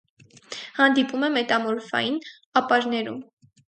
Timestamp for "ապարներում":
2.63-3.21